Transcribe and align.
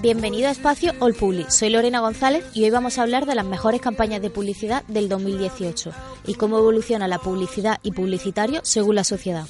Bienvenido 0.00 0.46
a 0.46 0.52
Espacio 0.52 0.92
All 1.00 1.12
Publi. 1.12 1.46
Soy 1.48 1.70
Lorena 1.70 1.98
González 1.98 2.44
y 2.54 2.62
hoy 2.62 2.70
vamos 2.70 2.98
a 2.98 3.02
hablar 3.02 3.26
de 3.26 3.34
las 3.34 3.44
mejores 3.44 3.80
campañas 3.80 4.22
de 4.22 4.30
publicidad 4.30 4.84
del 4.86 5.08
2018 5.08 5.90
y 6.24 6.34
cómo 6.34 6.58
evoluciona 6.58 7.08
la 7.08 7.18
publicidad 7.18 7.78
y 7.82 7.90
publicitario 7.90 8.60
según 8.62 8.94
la 8.94 9.02
sociedad. 9.02 9.46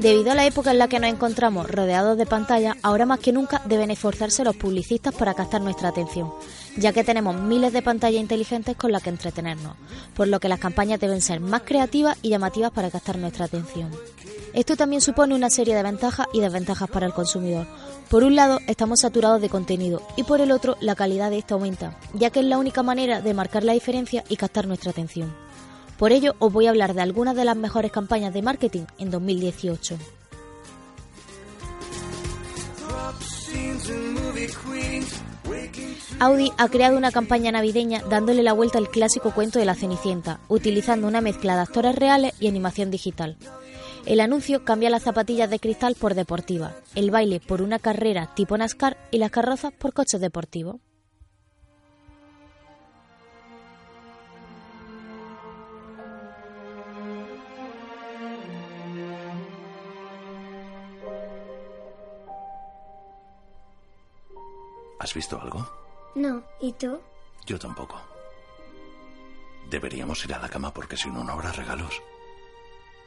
Debido 0.00 0.32
a 0.32 0.34
la 0.34 0.46
época 0.46 0.70
en 0.72 0.78
la 0.78 0.88
que 0.88 0.98
nos 0.98 1.10
encontramos 1.10 1.70
rodeados 1.70 2.18
de 2.18 2.26
pantalla, 2.26 2.76
ahora 2.82 3.06
más 3.06 3.20
que 3.20 3.32
nunca 3.32 3.62
deben 3.66 3.92
esforzarse 3.92 4.42
los 4.42 4.56
publicistas 4.56 5.14
para 5.14 5.34
captar 5.34 5.60
nuestra 5.60 5.90
atención, 5.90 6.32
ya 6.78 6.92
que 6.92 7.04
tenemos 7.04 7.40
miles 7.40 7.72
de 7.72 7.82
pantallas 7.82 8.20
inteligentes 8.20 8.76
con 8.76 8.92
las 8.92 9.02
que 9.02 9.10
entretenernos, 9.10 9.76
por 10.14 10.28
lo 10.28 10.40
que 10.40 10.48
las 10.48 10.60
campañas 10.60 11.00
deben 11.00 11.20
ser 11.20 11.40
más 11.40 11.62
creativas 11.62 12.16
y 12.22 12.30
llamativas 12.30 12.70
para 12.70 12.90
captar 12.90 13.18
nuestra 13.18 13.46
atención. 13.46 13.90
Esto 14.54 14.76
también 14.76 15.02
supone 15.02 15.34
una 15.34 15.50
serie 15.50 15.74
de 15.74 15.82
ventajas 15.82 16.26
y 16.32 16.40
desventajas 16.40 16.88
para 16.88 17.06
el 17.06 17.12
consumidor. 17.12 17.66
Por 18.08 18.24
un 18.24 18.34
lado, 18.34 18.60
estamos 18.66 19.00
saturados 19.00 19.40
de 19.40 19.50
contenido 19.50 20.02
y 20.16 20.22
por 20.22 20.40
el 20.40 20.52
otro, 20.52 20.76
la 20.80 20.94
calidad 20.94 21.30
de 21.30 21.38
este 21.38 21.54
aumenta, 21.54 21.98
ya 22.14 22.30
que 22.30 22.40
es 22.40 22.46
la 22.46 22.58
única 22.58 22.82
manera 22.82 23.20
de 23.20 23.34
marcar 23.34 23.64
la 23.64 23.74
diferencia 23.74 24.24
y 24.28 24.36
captar 24.36 24.66
nuestra 24.66 24.90
atención. 24.90 25.34
Por 25.98 26.12
ello, 26.12 26.34
os 26.38 26.52
voy 26.52 26.66
a 26.66 26.70
hablar 26.70 26.94
de 26.94 27.02
algunas 27.02 27.34
de 27.36 27.44
las 27.44 27.56
mejores 27.56 27.92
campañas 27.92 28.32
de 28.32 28.42
marketing 28.42 28.84
en 28.98 29.10
2018. 29.10 29.98
Audi 36.20 36.52
ha 36.58 36.68
creado 36.68 36.96
una 36.96 37.12
campaña 37.12 37.52
navideña 37.52 38.02
dándole 38.08 38.42
la 38.42 38.52
vuelta 38.52 38.78
al 38.78 38.90
clásico 38.90 39.32
cuento 39.32 39.58
de 39.58 39.64
la 39.64 39.74
Cenicienta, 39.74 40.40
utilizando 40.48 41.06
una 41.06 41.20
mezcla 41.20 41.54
de 41.54 41.62
actores 41.62 41.94
reales 41.94 42.34
y 42.40 42.48
animación 42.48 42.90
digital. 42.90 43.36
El 44.06 44.20
anuncio 44.20 44.64
cambia 44.64 44.90
las 44.90 45.02
zapatillas 45.02 45.50
de 45.50 45.58
cristal 45.58 45.94
por 45.94 46.14
deportivas, 46.14 46.74
el 46.94 47.10
baile 47.10 47.40
por 47.40 47.62
una 47.62 47.78
carrera 47.78 48.32
tipo 48.34 48.56
NASCAR 48.56 48.96
y 49.10 49.18
las 49.18 49.30
carrozas 49.30 49.72
por 49.72 49.92
coches 49.92 50.20
deportivos. 50.20 50.76
¿Has 64.98 65.14
visto 65.14 65.40
algo? 65.40 65.66
No, 66.14 66.42
¿y 66.60 66.72
tú? 66.72 67.00
Yo 67.46 67.58
tampoco. 67.58 68.00
Deberíamos 69.70 70.24
ir 70.24 70.34
a 70.34 70.38
la 70.38 70.48
cama 70.48 70.72
porque 70.72 70.96
si 70.96 71.10
no, 71.10 71.22
no 71.22 71.32
habrá 71.32 71.52
regalos. 71.52 72.02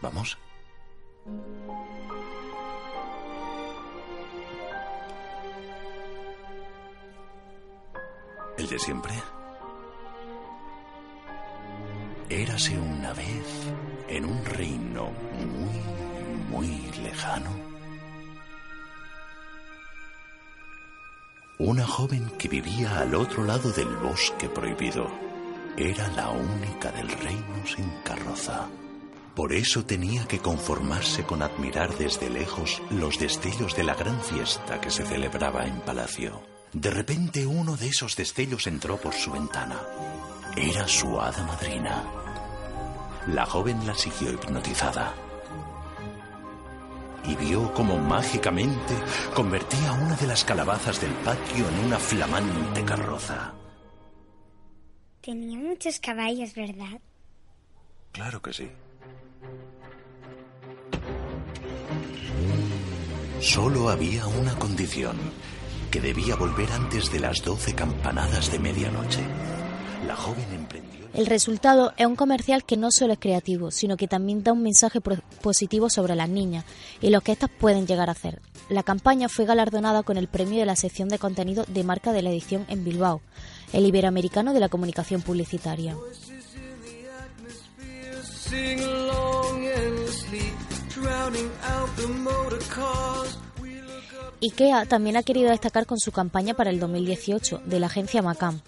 ¿Vamos? 0.00 0.38
¿El 8.56 8.68
de 8.68 8.78
siempre? 8.78 9.12
Érase 12.28 12.78
una 12.78 13.12
vez 13.14 13.72
en 14.08 14.24
un 14.24 14.44
reino 14.44 15.10
muy, 15.32 15.80
muy 16.50 16.92
lejano 17.02 17.79
una 21.60 21.86
joven 21.86 22.32
que 22.38 22.48
vivía 22.48 23.00
al 23.00 23.14
otro 23.14 23.44
lado 23.44 23.70
del 23.70 23.94
bosque 23.96 24.48
prohibido. 24.48 25.06
Era 25.76 26.08
la 26.12 26.30
única 26.30 26.90
del 26.90 27.06
reino 27.10 27.66
sin 27.66 27.86
carroza. 28.02 28.66
Por 29.34 29.52
eso 29.52 29.84
tenía 29.84 30.26
que 30.26 30.38
conformarse 30.38 31.24
con 31.24 31.42
admirar 31.42 31.94
desde 31.98 32.30
lejos 32.30 32.80
los 32.88 33.18
destellos 33.18 33.76
de 33.76 33.84
la 33.84 33.94
gran 33.94 34.18
fiesta 34.22 34.80
que 34.80 34.90
se 34.90 35.04
celebraba 35.04 35.66
en 35.66 35.80
palacio. 35.82 36.40
De 36.72 36.90
repente 36.90 37.46
uno 37.46 37.76
de 37.76 37.88
esos 37.88 38.16
destellos 38.16 38.66
entró 38.66 38.96
por 38.96 39.12
su 39.12 39.30
ventana. 39.30 39.82
Era 40.56 40.88
su 40.88 41.20
hada 41.20 41.44
madrina. 41.44 42.04
La 43.26 43.44
joven 43.44 43.86
la 43.86 43.94
siguió 43.94 44.32
hipnotizada 44.32 45.12
y 47.26 47.34
vio 47.36 47.72
cómo 47.74 47.98
mágicamente 47.98 48.94
convertía 49.34 49.92
una 49.92 50.16
de 50.16 50.26
las 50.26 50.44
calabazas 50.44 51.00
del 51.00 51.12
patio 51.12 51.68
en 51.68 51.86
una 51.86 51.98
flamante 51.98 52.84
carroza. 52.84 53.52
Tenía 55.20 55.58
muchos 55.58 56.00
caballos, 56.00 56.54
¿verdad? 56.54 57.00
Claro 58.12 58.40
que 58.40 58.52
sí. 58.52 58.70
Solo 63.40 63.88
había 63.88 64.26
una 64.26 64.54
condición, 64.58 65.16
que 65.90 66.00
debía 66.00 66.36
volver 66.36 66.70
antes 66.72 67.10
de 67.10 67.20
las 67.20 67.42
doce 67.42 67.74
campanadas 67.74 68.50
de 68.52 68.58
medianoche. 68.58 69.24
La 70.06 70.16
joven 70.16 70.46
emprendió... 70.52 71.00
El 71.12 71.26
resultado 71.26 71.92
es 71.96 72.06
un 72.06 72.14
comercial 72.14 72.64
que 72.64 72.76
no 72.76 72.90
solo 72.92 73.14
es 73.14 73.18
creativo, 73.18 73.70
sino 73.70 73.96
que 73.96 74.06
también 74.06 74.44
da 74.44 74.52
un 74.52 74.62
mensaje 74.62 75.00
positivo 75.00 75.90
sobre 75.90 76.14
las 76.14 76.28
niñas 76.28 76.64
y 77.00 77.10
lo 77.10 77.20
que 77.20 77.32
éstas 77.32 77.50
pueden 77.50 77.86
llegar 77.86 78.08
a 78.08 78.12
hacer. 78.12 78.40
La 78.68 78.84
campaña 78.84 79.28
fue 79.28 79.44
galardonada 79.44 80.04
con 80.04 80.16
el 80.16 80.28
premio 80.28 80.60
de 80.60 80.66
la 80.66 80.76
sección 80.76 81.08
de 81.08 81.18
contenido 81.18 81.64
de 81.66 81.82
marca 81.82 82.12
de 82.12 82.22
la 82.22 82.30
edición 82.30 82.64
en 82.68 82.84
Bilbao, 82.84 83.22
el 83.72 83.86
Iberoamericano 83.86 84.54
de 84.54 84.60
la 84.60 84.68
Comunicación 84.68 85.22
Publicitaria. 85.22 85.96
IKEA 94.42 94.86
también 94.86 95.16
ha 95.16 95.22
querido 95.22 95.50
destacar 95.50 95.86
con 95.86 95.98
su 95.98 96.12
campaña 96.12 96.54
para 96.54 96.70
el 96.70 96.78
2018 96.78 97.62
de 97.66 97.80
la 97.80 97.86
agencia 97.86 98.22
Macam. 98.22 98.60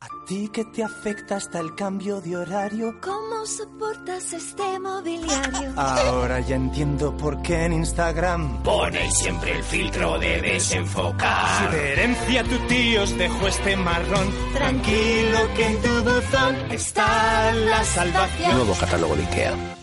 ¿A 0.00 0.08
ti 0.26 0.48
que 0.52 0.64
te 0.64 0.82
afecta 0.82 1.36
hasta 1.36 1.60
el 1.60 1.74
cambio 1.74 2.20
de 2.20 2.36
horario? 2.36 3.00
¿Cómo 3.00 3.46
soportas 3.46 4.32
este 4.32 4.78
mobiliario? 4.80 5.72
Ahora 5.76 6.40
ya 6.40 6.56
entiendo 6.56 7.16
por 7.16 7.40
qué 7.42 7.64
en 7.64 7.74
Instagram 7.74 8.62
ponéis 8.62 9.14
siempre 9.18 9.52
el 9.52 9.62
filtro 9.62 10.18
de 10.18 10.40
desenfocar. 10.40 11.70
Si 11.70 11.76
de 11.76 11.92
herencia 11.92 12.42
tu 12.44 12.58
tío 12.66 13.02
os 13.04 13.16
dejó 13.16 13.46
este 13.46 13.76
marrón, 13.76 14.32
tranquilo 14.54 15.38
que 15.54 15.66
en 15.66 15.82
tu 15.82 16.02
buzón 16.02 16.56
está 16.72 17.52
la 17.52 17.84
salvación. 17.84 18.56
Nuevo 18.56 18.74
catálogo 18.74 19.14
de 19.14 19.22
Ikea 19.22 19.76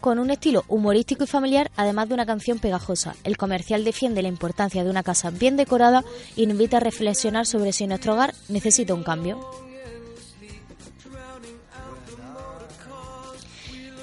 con 0.00 0.18
un 0.18 0.30
estilo 0.30 0.64
humorístico 0.68 1.24
y 1.24 1.26
familiar, 1.26 1.70
además 1.76 2.08
de 2.08 2.14
una 2.14 2.26
canción 2.26 2.58
pegajosa. 2.58 3.14
El 3.24 3.36
comercial 3.36 3.84
defiende 3.84 4.22
la 4.22 4.28
importancia 4.28 4.84
de 4.84 4.90
una 4.90 5.02
casa 5.02 5.30
bien 5.30 5.56
decorada 5.56 6.04
y 6.36 6.46
nos 6.46 6.52
invita 6.52 6.78
a 6.78 6.80
reflexionar 6.80 7.46
sobre 7.46 7.72
si 7.72 7.86
nuestro 7.86 8.14
hogar 8.14 8.34
necesita 8.48 8.94
un 8.94 9.02
cambio. 9.02 9.38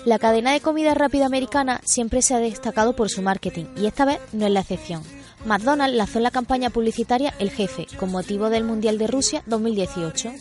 La 0.05 0.19
cadena 0.19 0.51
de 0.51 0.61
comida 0.61 0.93
rápida 0.93 1.25
americana 1.25 1.81
siempre 1.83 2.21
se 2.21 2.35
ha 2.35 2.39
destacado 2.39 2.95
por 2.95 3.09
su 3.09 3.23
marketing 3.23 3.65
y 3.75 3.87
esta 3.87 4.05
vez 4.05 4.19
no 4.33 4.45
es 4.45 4.51
la 4.51 4.59
excepción. 4.59 5.01
McDonald's 5.45 5.97
lanzó 5.97 6.19
en 6.19 6.23
la 6.23 6.31
campaña 6.31 6.69
publicitaria 6.69 7.33
El 7.39 7.49
Jefe 7.49 7.87
con 7.97 8.11
motivo 8.11 8.49
del 8.49 8.63
Mundial 8.63 8.99
de 8.99 9.07
Rusia 9.07 9.43
2018. 9.47 10.31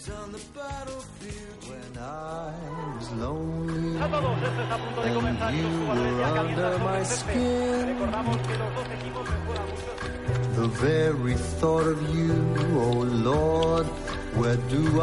A 4.05 4.09
todos, 4.09 4.37
está 4.37 4.75
a 4.75 4.79
punto 4.79 5.01
de 5.03 5.15
comenzar. 5.15 5.55
y 5.55 5.63
los 5.63 5.73
jugadores 5.73 6.19
ya 6.19 6.35
calientan 6.35 7.07
sobre 7.07 7.85
Recordamos 7.87 8.37
que 8.37 8.59
los 8.59 8.75
dos 8.75 8.87
equipos 9.01 9.29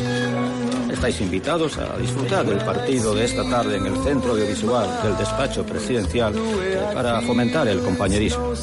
Estáis 0.91 1.21
invitados 1.21 1.77
a 1.77 1.97
disfrutar 1.97 2.45
del 2.45 2.59
partido 2.59 3.13
de 3.13 3.25
esta 3.25 3.43
tarde 3.49 3.77
en 3.77 3.85
el 3.87 3.97
Centro 4.03 4.31
Audiovisual 4.31 4.87
del 5.03 5.17
Despacho 5.17 5.65
Presidencial 5.65 6.33
para 6.93 7.21
fomentar 7.21 7.67
el 7.67 7.79
compañerismo. 7.81 8.53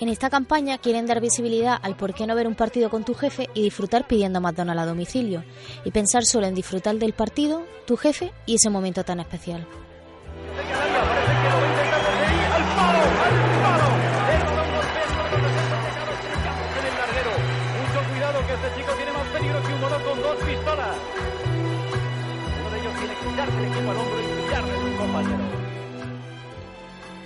En 0.00 0.08
esta 0.08 0.30
campaña 0.30 0.78
quieren 0.78 1.06
dar 1.06 1.20
visibilidad 1.20 1.76
al 1.82 1.96
por 1.96 2.14
qué 2.14 2.24
no 2.24 2.36
ver 2.36 2.46
un 2.46 2.54
partido 2.54 2.88
con 2.88 3.04
tu 3.04 3.14
jefe 3.14 3.48
y 3.52 3.62
disfrutar 3.62 4.06
pidiendo 4.06 4.40
McDonald's 4.40 4.82
a 4.82 4.86
domicilio, 4.86 5.42
y 5.84 5.90
pensar 5.90 6.24
solo 6.24 6.46
en 6.46 6.54
disfrutar 6.54 6.94
del 6.96 7.14
partido, 7.14 7.64
tu 7.84 7.96
jefe 7.96 8.32
y 8.46 8.54
ese 8.54 8.70
momento 8.70 9.02
tan 9.02 9.18
especial. 9.18 9.66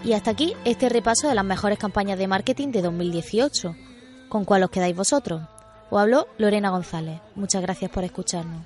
Y 0.05 0.15
hasta 0.15 0.33
aquí 0.33 0.55
este 0.65 0.89
repaso 0.89 1.29
de 1.29 1.35
las 1.35 1.45
mejores 1.45 1.79
campañas 1.79 2.19
de 2.19 2.27
marketing 2.27 2.69
de 2.69 2.83
2018. 2.83 3.77
¿Con 4.29 4.45
cuál 4.45 4.65
os 4.65 4.71
quedáis 4.71 4.97
vosotros? 4.97 5.43
Os 5.91 6.01
habló 6.01 6.27
Lorena 6.39 6.71
González. 6.71 7.21
Muchas 7.37 7.63
gracias 7.63 7.91
por 7.91 8.03
escucharnos. 8.03 8.63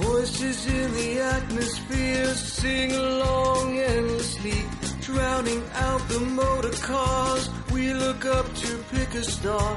Voices 0.00 0.66
in 0.66 0.92
the 0.94 1.22
atmosphere 1.22 2.34
sing 2.34 2.92
along 2.92 3.78
endlessly, 3.78 4.64
drowning 5.02 5.62
out 5.74 6.00
the 6.08 6.20
motor 6.20 6.72
cars. 6.82 7.48
We 7.72 7.92
look 7.92 8.24
up 8.24 8.46
to 8.54 8.78
pick 8.90 9.14
a 9.14 9.22
star. 9.22 9.76